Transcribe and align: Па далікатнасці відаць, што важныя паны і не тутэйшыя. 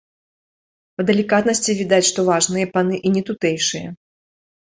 Па 0.95 1.01
далікатнасці 1.09 1.75
відаць, 1.81 2.09
што 2.11 2.19
важныя 2.29 2.69
паны 2.77 2.95
і 3.09 3.11
не 3.17 3.21
тутэйшыя. 3.27 3.87